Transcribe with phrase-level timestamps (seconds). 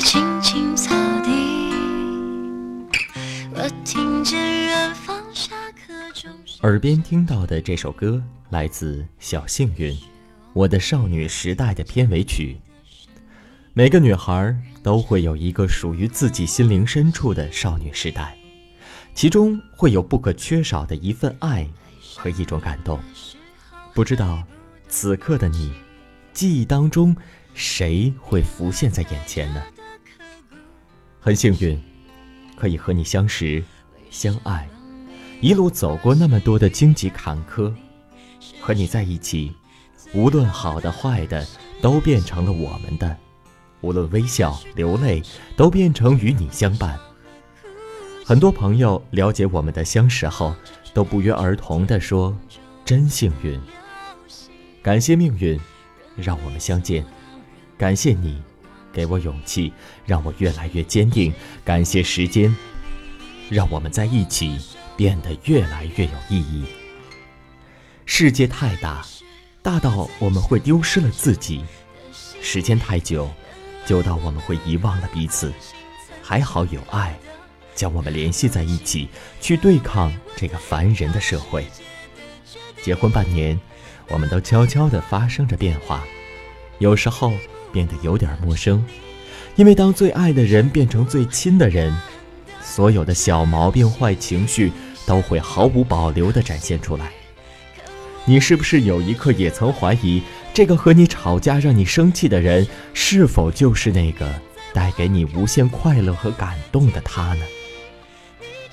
[0.00, 1.30] 青青草地。
[3.52, 6.30] 我听见远方下课钟。
[6.62, 9.92] 耳边听到的这首歌来自《小幸运》，
[10.54, 12.56] 我的少女时代的片尾曲。
[13.74, 18.34] 每个女孩都会有一个属于自己心灵深处的少女时代，
[19.14, 21.68] 其中会有不可缺少的一份爱
[22.16, 22.98] 和一种感动。
[23.92, 24.42] 不知道
[24.88, 25.72] 此刻的你，
[26.32, 27.14] 记忆当中
[27.52, 29.62] 谁会浮现在眼前呢？
[31.22, 31.78] 很幸运，
[32.56, 33.62] 可以和你相识、
[34.10, 34.66] 相爱，
[35.42, 37.70] 一路走过那么多的荆棘坎坷，
[38.58, 39.52] 和你在一起，
[40.14, 41.46] 无论好的坏的，
[41.82, 43.14] 都变成了我们的。
[43.82, 45.22] 无论微笑流泪，
[45.56, 46.98] 都变成与你相伴。
[48.24, 50.54] 很多朋友了解我们的相识后，
[50.94, 52.34] 都不约而同地说
[52.82, 53.60] ：“真幸运。”
[54.82, 55.60] 感谢命运，
[56.16, 57.04] 让我们相见；
[57.76, 58.40] 感谢你，
[58.92, 59.72] 给我勇气，
[60.04, 61.32] 让我越来越坚定；
[61.64, 62.54] 感谢时间，
[63.48, 64.58] 让我们在一起
[64.96, 66.64] 变得越来越有意义。
[68.06, 69.04] 世界太大，
[69.62, 71.60] 大到我们会丢失了自己；
[72.42, 73.30] 时间太久。
[73.86, 75.52] 久到我们会遗忘了彼此，
[76.22, 77.18] 还好有爱，
[77.74, 79.08] 将我们联系在一起，
[79.40, 81.66] 去对抗这个烦人的社会。
[82.82, 83.58] 结婚半年，
[84.08, 86.04] 我们都悄悄地发生着变化，
[86.78, 87.32] 有时候
[87.72, 88.84] 变得有点陌生，
[89.56, 91.94] 因为当最爱的人变成最亲的人，
[92.62, 94.72] 所有的小毛病、坏情绪
[95.06, 97.10] 都会毫无保留地展现出来。
[98.24, 100.22] 你是不是有一刻也曾怀疑？
[100.52, 104.28] 这个和你吵架让你生气的人，是否就是那个
[104.72, 107.44] 带给你无限快乐和感动的他呢？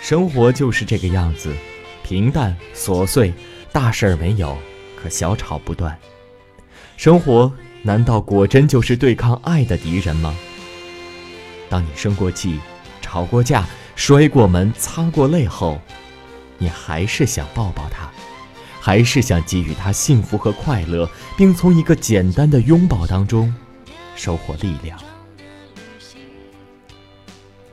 [0.00, 1.52] 生活就是这个样子，
[2.02, 3.32] 平淡琐碎，
[3.70, 4.56] 大事儿没有，
[4.96, 5.96] 可小吵不断。
[6.96, 7.52] 生活
[7.82, 10.34] 难道果真就是对抗爱的敌人吗？
[11.68, 12.58] 当你生过气、
[13.00, 15.80] 吵过架、摔过门、擦过泪后，
[16.58, 18.10] 你还是想抱抱他。
[18.80, 21.06] 还是想给予他幸福和快乐，
[21.36, 23.54] 并从一个简单的拥抱当中
[24.14, 24.98] 收获力量。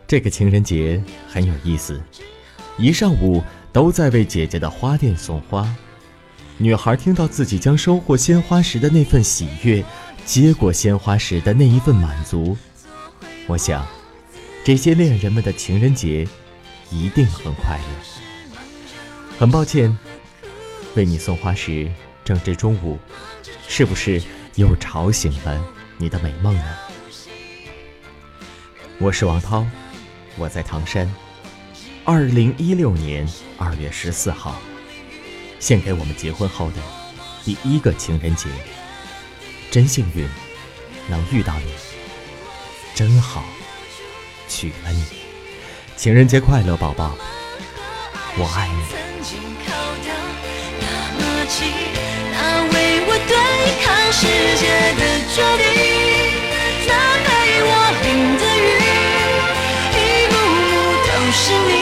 [0.05, 2.01] 这个情人节很有意思，
[2.77, 3.41] 一上午
[3.72, 5.73] 都在为姐姐的花店送花。
[6.57, 9.83] 女孩听到自己将收获鲜花时的那份喜悦，
[10.25, 12.57] 接过鲜花时的那一份满足，
[13.45, 13.85] 我想，
[14.63, 16.25] 这些恋人们的情人节
[16.89, 19.38] 一定很快乐。
[19.38, 19.95] 很抱歉。
[20.95, 21.91] 为你送花时
[22.23, 22.97] 正值中午，
[23.67, 24.22] 是不是
[24.55, 25.61] 又吵醒了
[25.97, 26.63] 你的美梦呢？
[28.97, 29.67] 我是王涛，
[30.37, 31.13] 我在唐山。
[32.05, 33.27] 二零一六年
[33.57, 34.55] 二月十四号，
[35.65, 36.75] 献给我们结婚后的
[37.43, 38.47] 第一个情人节。
[39.71, 40.29] 真幸运，
[41.09, 41.73] 能遇到你，
[42.93, 43.43] 真好，
[44.47, 45.03] 娶了你，
[45.97, 47.17] 情人节快乐，宝宝，
[48.37, 48.75] 我爱你。
[54.17, 55.01] 世界的
[55.33, 55.65] 决定。
[56.87, 56.89] 那
[57.25, 57.27] 陪
[57.63, 57.69] 我
[58.03, 58.05] 淋
[58.37, 58.63] 的雨，
[59.97, 59.99] 一
[60.31, 60.33] 幕
[60.69, 60.71] 幕
[61.07, 61.74] 都是你。